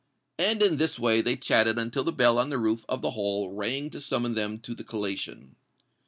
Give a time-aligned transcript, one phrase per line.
[0.39, 3.51] And in this way they chatted until the bell on the roof of the Hall
[3.51, 5.57] rang to summon them to the collation.